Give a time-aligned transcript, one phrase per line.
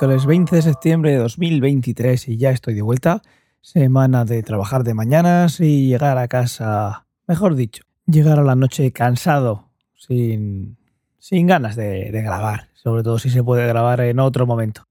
[0.00, 3.20] miércoles 20 de septiembre de 2023 y ya estoy de vuelta.
[3.60, 8.92] Semana de trabajar de mañanas y llegar a casa, mejor dicho, llegar a la noche
[8.92, 10.78] cansado, sin,
[11.18, 14.86] sin ganas de, grabar, sobre todo si se puede grabar en otro momento.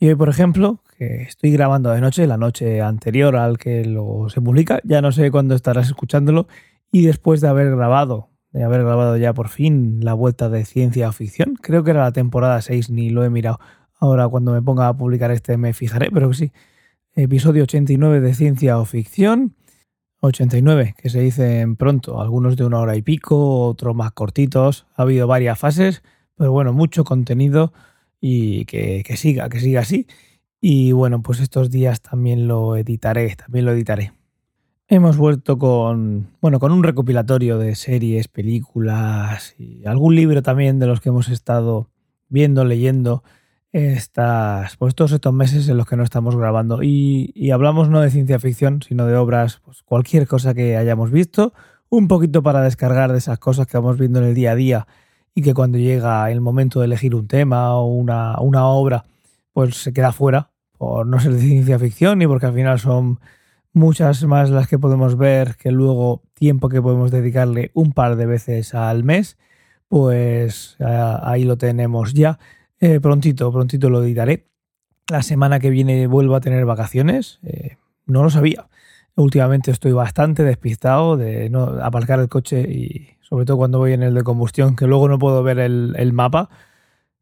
[0.00, 4.30] Y hoy, por ejemplo, que estoy grabando de noche, la noche anterior al que lo
[4.30, 6.48] se publica, ya no sé cuándo estarás escuchándolo,
[6.90, 11.12] y después de haber grabado, de haber grabado ya por fin la vuelta de ciencia
[11.12, 13.58] ficción, creo que era la temporada 6, ni lo he mirado.
[13.98, 16.52] Ahora cuando me ponga a publicar este me fijaré, pero sí.
[17.14, 19.54] Episodio 89 de ciencia o ficción.
[20.20, 24.86] 89, que se dicen pronto, algunos de una hora y pico, otros más cortitos.
[24.94, 26.02] Ha habido varias fases,
[26.36, 27.72] pero bueno, mucho contenido
[28.20, 30.06] y que, que siga, que siga así.
[30.60, 34.12] Y bueno, pues estos días también lo editaré, también lo editaré.
[34.88, 40.86] Hemos vuelto con, bueno, con un recopilatorio de series, películas y algún libro también de
[40.86, 41.90] los que hemos estado
[42.28, 43.24] viendo, leyendo
[43.76, 46.82] estas, pues todos estos meses en los que no estamos grabando.
[46.82, 51.52] Y, hablamos no de ciencia ficción, sino de obras, pues cualquier cosa que hayamos visto,
[51.90, 54.86] un poquito para descargar de esas cosas que vamos viendo en el día a día
[55.34, 59.04] y que cuando llega el momento de elegir un tema o una, una obra,
[59.52, 63.20] pues se queda fuera por no ser de ciencia ficción y porque al final son
[63.74, 68.24] muchas más las que podemos ver que luego tiempo que podemos dedicarle un par de
[68.24, 69.36] veces al mes,
[69.88, 72.38] pues ahí lo tenemos ya.
[72.80, 74.46] Eh, prontito, prontito lo editaré.
[75.08, 77.40] La semana que viene vuelvo a tener vacaciones.
[77.44, 78.68] Eh, no lo sabía.
[79.14, 84.02] Últimamente estoy bastante despistado de no aparcar el coche y sobre todo cuando voy en
[84.02, 86.48] el de combustión, que luego no puedo ver el, el mapa,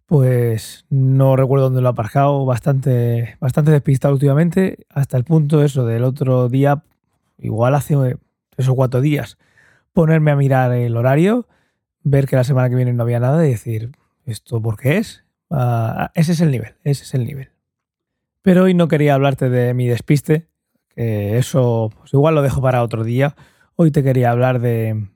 [0.07, 5.87] pues no recuerdo dónde lo he aparcado, bastante, bastante despistado últimamente, hasta el punto eso
[5.87, 6.83] del otro día,
[7.39, 7.97] igual hace
[8.51, 9.39] tres o cuatro días,
[9.95, 11.47] ponerme a mirar el horario,
[12.03, 13.93] ver que la semana que viene no había nada y decir,
[14.27, 15.24] ¿esto por qué es?
[15.51, 17.51] Ah, ese es el nivel, ese es el nivel.
[18.43, 20.49] Pero hoy no quería hablarte de mi despiste,
[20.89, 23.37] que eso pues igual lo dejo para otro día.
[23.77, 25.09] Hoy te quería hablar de,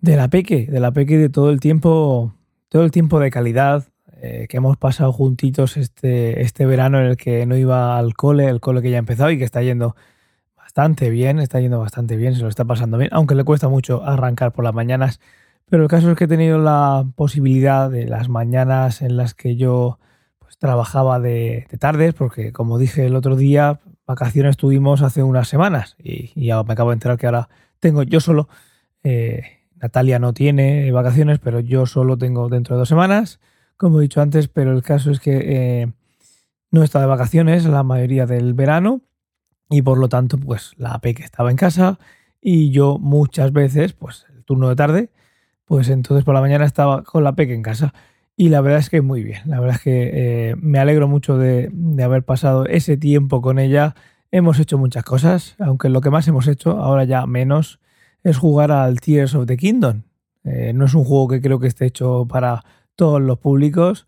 [0.00, 2.34] de la peque, de la peque de todo el tiempo,
[2.68, 3.84] todo el tiempo de calidad,
[4.26, 8.46] eh, que hemos pasado juntitos este, este verano en el que no iba al cole,
[8.46, 9.96] el cole que ya ha empezado y que está yendo
[10.56, 14.02] bastante bien, está yendo bastante bien, se lo está pasando bien, aunque le cuesta mucho
[14.02, 15.20] arrancar por las mañanas.
[15.70, 19.56] Pero el caso es que he tenido la posibilidad de las mañanas en las que
[19.56, 19.98] yo
[20.38, 25.96] pues, trabajaba de, tardes, porque como dije el otro día, vacaciones tuvimos hace unas semanas
[25.98, 27.48] y, ya me acabo de enterar que ahora
[27.80, 28.48] tengo yo solo.
[29.02, 29.42] Eh,
[29.76, 33.40] Natalia no tiene vacaciones, pero yo solo tengo dentro de dos semanas
[33.76, 35.92] como he dicho antes, pero el caso es que eh,
[36.70, 39.02] no estado de vacaciones la mayoría del verano
[39.70, 41.98] y por lo tanto, pues la que estaba en casa
[42.40, 45.10] y yo muchas veces, pues el turno de tarde,
[45.64, 47.94] pues entonces por la mañana estaba con la peque en casa.
[48.36, 50.10] Y la verdad es que muy bien, la verdad es que
[50.50, 51.70] eh, me alegro mucho de,
[52.02, 53.94] haber pasado ese tiempo con ella.
[54.32, 57.78] Hemos hecho muchas cosas, aunque lo que más hemos hecho, ahora ya menos,
[58.24, 60.02] es jugar al Tears of the Kingdom.
[60.42, 62.64] Eh, no es un juego que creo que esté hecho para
[62.96, 64.06] todos los públicos.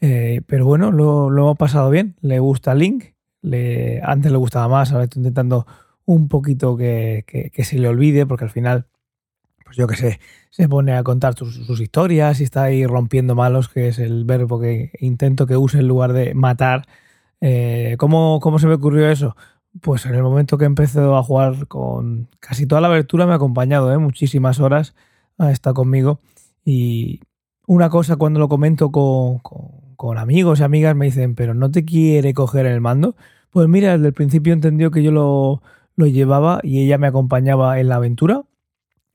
[0.00, 2.14] Eh, pero bueno, lo, hemos pasado bien.
[2.20, 3.14] Le gusta Link.
[3.42, 5.66] Le, antes le gustaba más, ahora estoy intentando
[6.06, 7.24] un poquito que,
[7.62, 8.86] se le olvide, porque al final,
[9.74, 10.20] pues yo que sé,
[10.50, 14.60] se pone a contar sus, historias y está ahí rompiendo malos, que es el verbo
[14.60, 16.86] que intento que use en lugar de matar.
[17.40, 19.36] Eh, ¿cómo, ¿Cómo se me ocurrió eso?
[19.80, 23.36] Pues en el momento que empezó a jugar con casi toda la abertura me ha
[23.36, 23.98] acompañado, ¿eh?
[23.98, 24.94] muchísimas horas
[25.38, 26.20] ha estado conmigo
[26.64, 27.20] y,
[27.66, 29.40] una cosa cuando lo comento con,
[30.18, 33.16] amigos y amigas me dicen, pero no te quiere coger el mando.
[33.50, 35.62] Pues mira, desde el principio entendió que yo lo,
[35.96, 38.42] lo llevaba y ella me acompañaba en la aventura.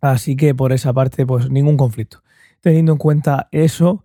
[0.01, 2.23] Así que por esa parte, pues ningún conflicto.
[2.61, 4.03] Teniendo en cuenta eso,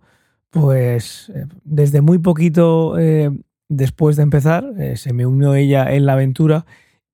[0.49, 3.31] pues eh, desde muy poquito eh,
[3.69, 6.65] después de empezar, eh, se me unió ella en la aventura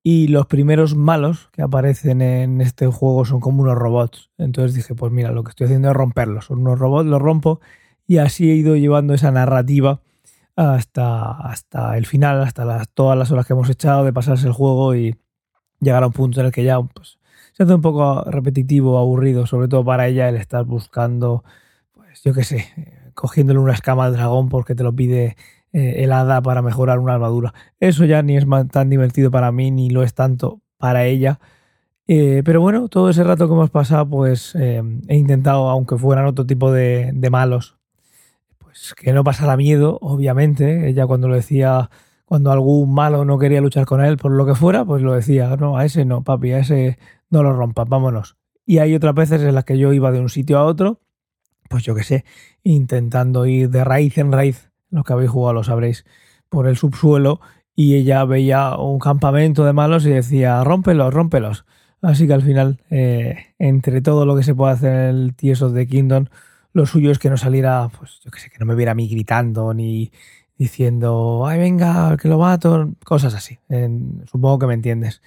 [0.02, 4.30] y los primeros malos que aparecen en este juego son como unos robots.
[4.38, 6.46] Entonces dije, pues mira, lo que estoy haciendo es romperlos.
[6.46, 7.60] Son unos robots, los rompo
[8.06, 10.00] y así he ido llevando esa narrativa
[10.56, 14.52] hasta, hasta el final, hasta las, todas las horas que hemos echado de pasarse el
[14.52, 15.16] juego y
[15.82, 17.18] llegar a un punto en el que ya pues,
[17.52, 21.44] se hace un poco repetitivo, aburrido, sobre todo para ella el estar buscando,
[21.92, 22.66] pues yo qué sé,
[23.14, 25.36] cogiéndole una escama al dragón porque te lo pide
[25.72, 27.52] eh, helada para mejorar una armadura.
[27.80, 31.40] Eso ya ni es tan divertido para mí ni lo es tanto para ella.
[32.08, 36.26] Eh, pero bueno, todo ese rato que hemos pasado, pues eh, he intentado, aunque fueran
[36.26, 37.76] otro tipo de, malos,
[38.58, 40.88] pues que no pasara miedo, obviamente.
[40.88, 41.90] Ella cuando lo decía,
[42.32, 45.54] cuando algún malo no quería luchar con él por lo que fuera, pues lo decía,
[45.56, 46.96] no, a ese no, papi, a ese
[47.28, 48.38] no lo rompas, vámonos.
[48.64, 51.02] Y hay otras veces en las que yo iba de un sitio a otro,
[51.68, 52.24] pues yo qué sé,
[52.62, 56.06] intentando ir de raíz en raíz los que habéis jugado lo sabréis,
[56.48, 57.42] por el subsuelo
[57.76, 61.66] y ella veía un campamento de malos y decía, rómpelos, rómpelos.
[62.00, 65.60] Así que al final, eh, entre todo lo que se puede hacer en el Tears
[65.60, 66.28] of the Kingdom,
[66.72, 68.94] lo suyo es que no saliera, pues yo que sé, que no me viera a
[68.94, 70.10] mí gritando ni
[70.62, 73.58] diciendo, ay, venga, que lo mato, cosas así.
[74.26, 75.22] supongo que me entiendes.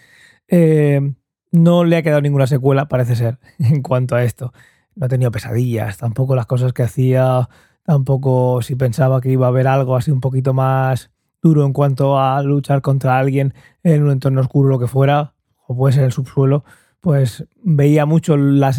[0.48, 1.14] Eh,
[1.52, 4.54] no le ha quedado ninguna secuela, parece ser, en cuanto a esto.
[4.96, 7.50] No ha tenido pesadillas, tampoco las cosas que hacía,
[7.84, 11.12] tampoco si pensaba que iba a haber algo así un poquito más
[11.42, 13.54] duro en cuanto a luchar contra alguien
[13.84, 15.34] en un entorno oscuro, lo que fuera,
[15.68, 16.64] o puede ser el subsuelo,
[17.02, 18.72] pues veía mucho la,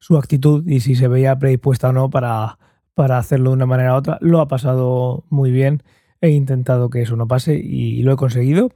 [0.00, 2.58] su actitud y si se veía predispuesta o no para,
[2.96, 4.16] para hacerlo de una manera u otra.
[4.22, 5.82] Lo ha pasado muy bien,
[6.22, 8.70] he intentado que eso no pase y lo he conseguido.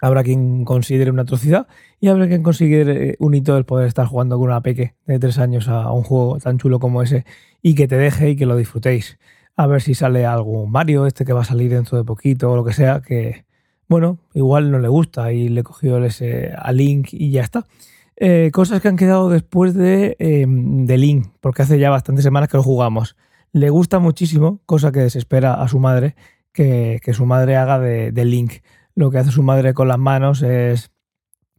[0.00, 1.68] Habrá quien considere una atrocidad
[2.00, 5.38] y habrá quien considere un hito el poder estar jugando con una peque de tres
[5.38, 7.26] años a un juego tan chulo como ese
[7.60, 9.18] y que te deje y que lo disfrutéis.
[9.56, 12.56] A ver si sale algún Mario, este que va a salir dentro de poquito o
[12.56, 13.44] lo que sea, que
[13.88, 17.66] bueno, igual no le gusta y le cogió ese a Link y ya está.
[18.16, 22.48] Eh, cosas que han quedado después de, em, de Link, porque hace ya bastantes semanas
[22.48, 23.16] que lo jugamos.
[23.52, 26.14] Le gusta muchísimo, cosa que desespera a su madre,
[26.52, 28.62] que, su madre haga de, de Link
[28.94, 30.90] lo que hace su madre con las manos es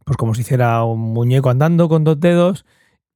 [0.04, 2.64] pues como si hiciera un muñeco andando con dos dedos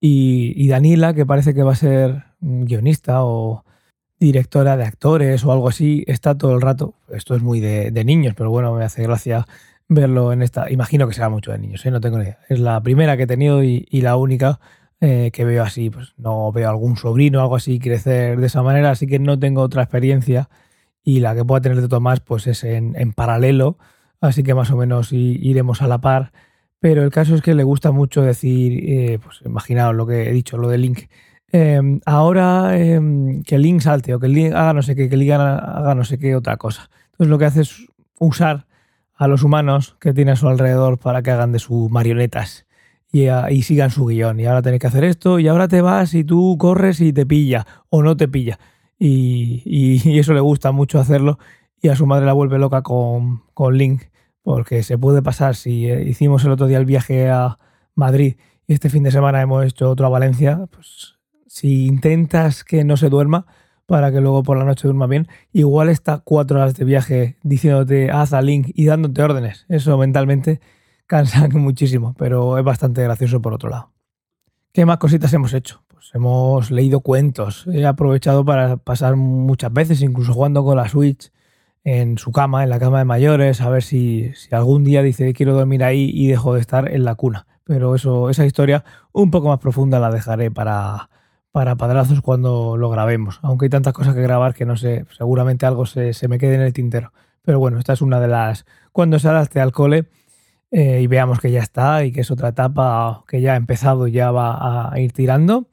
[0.01, 3.65] y, y Danila, que parece que va a ser guionista o
[4.19, 8.35] directora de actores o algo así, está todo el rato, esto es muy de, niños,
[8.37, 9.47] pero bueno, me hace gracia
[9.89, 11.91] verlo en esta, imagino que será mucho de niños, ¿eh?
[11.91, 14.59] no tengo ni idea, es la primera que he tenido y, la única
[15.01, 18.63] eh, que veo así, pues no veo algún sobrino o algo así crecer de esa
[18.63, 20.49] manera, así que no tengo otra experiencia
[21.05, 23.79] y la que pueda tener de Tomás pues es en, en paralelo
[24.21, 26.33] así que más o menos iremos a la par.
[26.79, 30.33] Pero el caso es que le gusta mucho decir, eh, pues imaginaos lo que he
[30.33, 31.09] dicho, lo de Link.
[31.53, 35.33] Em, ahora em, que Link salte o que Link haga no sé qué, que Link
[35.33, 36.91] haga no sé qué otra cosa.
[37.13, 37.87] Entonces lo que hace es
[38.19, 38.67] usar
[39.15, 42.66] a los humanos que tiene a su alrededor para que hagan de sus marionetas
[43.25, 44.41] y, y, sigan su guion.
[44.41, 47.25] Y ahora tenés que hacer esto y ahora te vas y tú corres y te
[47.25, 48.59] pilla o no te pilla.
[48.99, 49.63] Y,
[50.05, 51.39] y eso le gusta mucho hacerlo
[51.81, 54.05] y a su madre la vuelve loca con, con Link,
[54.43, 57.59] porque se puede pasar, si eh, hicimos el otro día el viaje a
[57.95, 58.37] Madrid
[58.67, 61.17] y este fin de semana hemos hecho otro a Valencia, pues
[61.47, 63.47] si intentas que no se duerma
[63.87, 68.11] para que luego por la noche duerma bien, igual está cuatro horas de viaje diciéndote
[68.11, 69.65] haz a Link y dándote órdenes.
[69.69, 70.61] Eso mentalmente
[71.07, 73.93] cansa muchísimo, pero es bastante gracioso por otro lado.
[74.73, 75.83] ¿Qué más cositas hemos hecho?
[75.89, 77.67] Pues hemos leído cuentos.
[77.73, 81.33] He aprovechado para pasar muchas veces, incluso jugando con la Switch,
[81.87, 85.55] en su cama, en la cama de mayores, a ver si, algún día dice quiero
[85.55, 87.47] dormir ahí y dejo de estar en la cuna.
[87.63, 91.11] Pero eso, esa historia un poco más profunda la dejaré para,
[91.53, 93.39] para padrazos cuando lo grabemos.
[93.43, 96.63] Aunque hay tantas cosas que grabar que no sé, seguramente algo se, me quede en
[96.63, 97.13] el tintero.
[97.43, 98.67] Pero bueno, esta es una de las...
[98.91, 100.09] Cuando se adapte al cole
[100.71, 104.09] eh, y veamos que ya está y que es otra etapa que ya ha empezado
[104.09, 105.69] y ya va a ir tirando,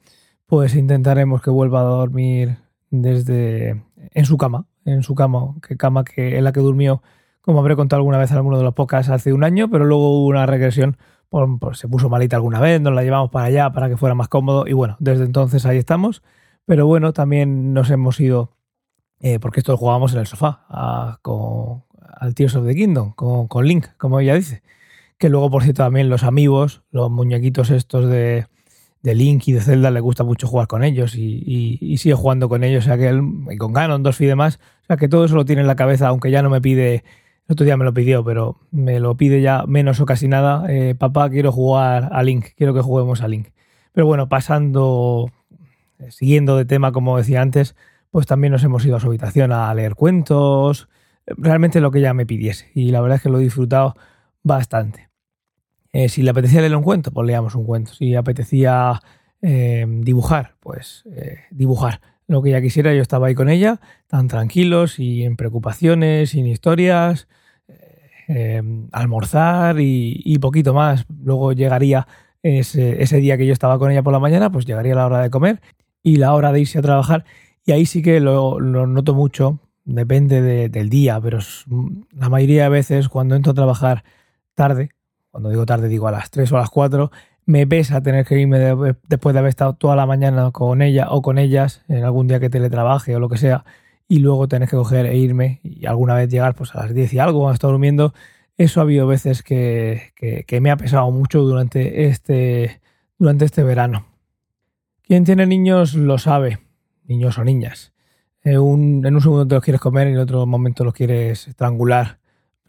[0.46, 2.58] pues intentaremos que vuelva a dormir
[2.90, 3.82] desde
[4.12, 7.02] en su cama, en su cama, que cama que en la que durmió,
[7.40, 10.10] como habré contado alguna vez en alguno de los podcasts hace un año, pero luego
[10.10, 10.96] hubo una regresión,
[11.28, 14.28] por, se puso malita alguna vez, nos la llevamos para allá para que fuera más
[14.28, 16.22] cómodo y bueno, desde entonces ahí estamos,
[16.66, 18.56] pero bueno, también nos hemos ido,
[19.20, 21.82] eh, porque esto lo jugábamos en el sofá, con,
[22.16, 24.62] al Tears of the Kingdom, con, con Link, como ella dice,
[25.18, 28.46] que luego por cierto también los amigos, los muñequitos estos de
[29.04, 32.64] de Link y de Zelda le gusta mucho jugar con ellos y, sigue jugando con
[32.64, 35.36] ellos, o sea que él, y con Ganondorf y demás, o sea que todo eso
[35.36, 37.04] lo tiene en la cabeza, aunque ya no me pide,
[37.46, 40.64] el otro día me lo pidió, pero me lo pide ya menos o casi nada,
[40.70, 43.48] eh, papá quiero jugar a Link, quiero que juguemos a Link.
[43.92, 45.30] Pero bueno, pasando,
[45.98, 47.76] eh, siguiendo de tema como decía antes,
[48.10, 50.88] pues también nos hemos ido a su habitación a leer cuentos,
[51.26, 53.96] realmente lo que ella me pidiese y la verdad es que lo he disfrutado
[54.44, 55.08] bastante.
[55.94, 57.94] Eh, si le apetecía leer un cuento, pues leíamos un cuento.
[57.94, 59.00] Si apetecía
[59.40, 62.00] eh, dibujar, pues eh, dibujar.
[62.26, 67.28] Lo que ella quisiera, yo estaba ahí con ella, tan tranquilos, sin preocupaciones, sin historias,
[68.92, 71.04] almorzar y, poquito más.
[71.22, 72.08] Luego llegaría
[72.42, 75.28] ese, día que yo estaba con ella por la mañana, pues llegaría la hora de
[75.28, 75.60] comer
[76.02, 77.26] y la hora de irse a trabajar.
[77.66, 81.38] Y ahí sí que lo, noto mucho, depende del día, pero
[82.10, 84.02] la mayoría de veces cuando entro a trabajar
[84.54, 84.90] tarde,
[85.30, 87.10] cuando digo tarde digo a las 3 o a las 4,
[87.46, 88.58] me pesa tener que irme
[89.08, 92.40] después de haber estado toda la mañana con ella o con ellas, en algún día
[92.40, 93.64] que teletrabaje o lo que sea,
[94.08, 97.12] y luego tener que coger e irme y alguna vez llegar pues a las 10
[97.14, 98.14] y algo cuando estado durmiendo.
[98.56, 102.80] Eso ha habido veces que, que, me ha pesado mucho durante este,
[103.18, 104.06] durante este verano.
[105.02, 106.60] Quien tiene niños lo sabe,
[107.04, 107.92] niños o niñas.
[108.42, 111.48] En un, en un segundo te los quieres comer y en otro momento los quieres
[111.48, 112.18] estrangular.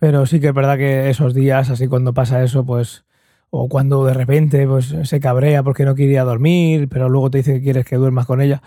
[0.06, 3.06] Pero sí que es verdad que esos días, así cuando pasa eso, pues
[3.50, 7.56] o cuando de repente pues, se cabrea porque no quería dormir, pero luego te dice
[7.56, 8.62] que quieres que duermas con ella,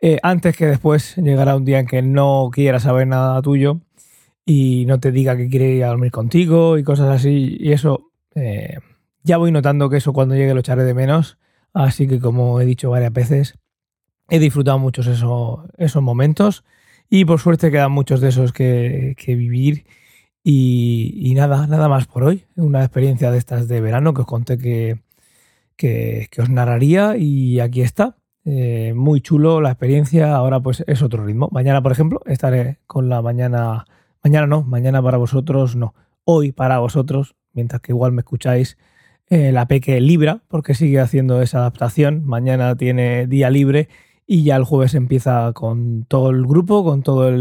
[0.00, 3.82] eh, antes que después llegará un día en que no quiera saber nada tuyo
[4.44, 8.10] y no te diga que quiere ir a dormir contigo y cosas así, y eso
[8.34, 8.78] eh,
[9.22, 11.38] ya voy notando que eso cuando llegue lo echaré de menos,
[11.72, 13.54] así que como he dicho varias veces,
[14.28, 16.64] he disfrutado muchos esos, esos momentos
[17.08, 19.84] y por suerte quedan muchos de esos que, vivir.
[20.42, 22.44] Y, nada, nada más por hoy.
[22.56, 25.00] Una experiencia de estas de verano que os conté que,
[25.76, 28.16] que, os narraría y aquí está.
[28.46, 31.48] Eh, muy chulo la experiencia, ahora pues es otro ritmo.
[31.52, 33.84] Mañana, por ejemplo, estaré con la mañana,
[34.24, 35.94] mañana no, mañana para vosotros no,
[36.24, 38.78] hoy para vosotros, mientras que igual me escucháis
[39.28, 42.24] eh, la Peque Libra, porque sigue haciendo esa adaptación.
[42.24, 43.88] Mañana tiene día libre
[44.26, 47.34] y ya el jueves empieza con todo el grupo, con todos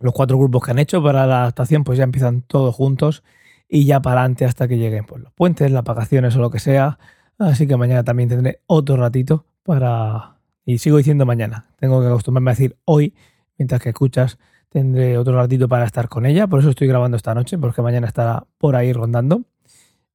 [0.00, 3.22] los cuatro grupos que han hecho para la adaptación, pues ya empiezan todos juntos
[3.68, 6.58] y ya para adelante hasta que lleguen pues, los puentes, las vacaciones o lo que
[6.58, 6.98] sea.
[7.38, 10.36] Así que mañana también tendré otro ratito para...
[10.64, 13.14] Y sigo diciendo mañana, tengo que acostumbrarme a decir hoy,
[13.56, 14.38] mientras que escuchas,
[14.68, 18.06] tendré otro ratito para estar con ella, por eso estoy grabando esta noche, porque mañana
[18.06, 19.44] estará por ahí rondando.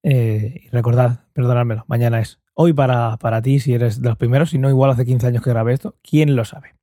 [0.04, 4.52] Eh, y recordad, perdonádmelo, mañana es hoy para, para ti, si eres de los primeros,
[4.52, 6.76] si no, igual hace 15 años que grabé esto, quién lo sabe.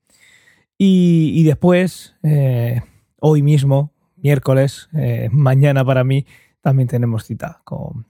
[0.82, 2.80] Y, después, eh,
[3.20, 6.26] hoy mismo, miércoles, eh, mañana para mí,
[6.60, 8.06] también tenemos cita con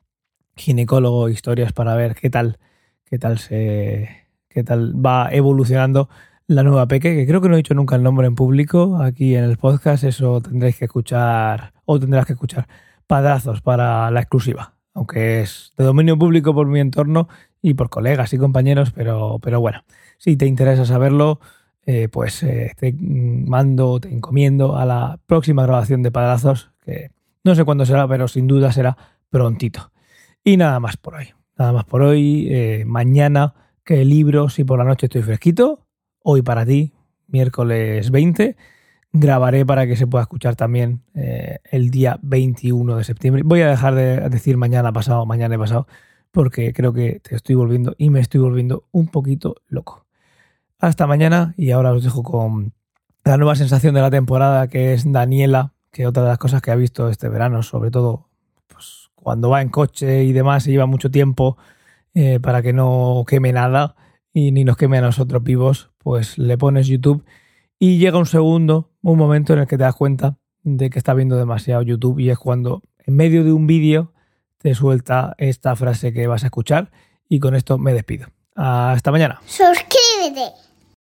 [0.57, 2.59] ginecólogo, historias para ver qué tal,
[3.05, 4.09] qué tal se,
[4.49, 6.09] qué tal va evolucionando
[6.47, 9.37] la nueva Peque, que creo que no he dicho nunca el nombre en público aquí
[9.37, 12.67] en el podcast, eso tendréis que escuchar, o tendrás que escuchar
[13.07, 17.29] padrazos para la exclusiva, aunque es de dominio público por mi entorno,
[17.62, 19.85] y por colegas y compañeros, pero, pero bueno,
[20.19, 21.40] si te interesa saberlo,
[21.92, 27.11] eh, pues eh, te mando, te encomiendo a la próxima grabación de Padrazos, que
[27.42, 28.97] no sé cuándo será, pero sin duda será
[29.28, 29.90] prontito.
[30.44, 31.30] Y nada más por hoy.
[31.59, 32.47] Nada más por hoy.
[32.49, 33.54] Eh, mañana,
[33.85, 35.85] que libro, si por la noche estoy fresquito,
[36.23, 36.92] hoy para ti,
[37.26, 38.56] miércoles 20.
[39.12, 43.42] Grabaré para que se pueda escuchar también el día 21 de septiembre.
[43.44, 45.88] Voy a dejar de decir mañana pasado, mañana he pasado,
[46.30, 50.06] porque creo que te estoy volviendo y me estoy volviendo un poquito loco.
[50.80, 52.72] Hasta mañana y ahora os dejo con
[53.22, 56.70] la nueva sensación de la temporada que es Daniela, que otra de las cosas que
[56.70, 58.30] ha visto este verano, sobre todo
[58.66, 61.58] pues, cuando va en coche y demás, se lleva mucho tiempo
[62.14, 63.94] eh, para que no queme nada
[64.32, 67.26] y ni nos queme a nosotros vivos, pues le pones YouTube
[67.78, 71.12] y llega un segundo, un momento en el que te das cuenta de que está
[71.12, 74.14] viendo demasiado YouTube y es cuando en medio de un vídeo
[74.56, 76.90] te suelta esta frase que vas a escuchar
[77.28, 78.28] y con esto me despido.
[78.54, 79.40] Hasta mañana.
[79.44, 80.70] Suscríbete.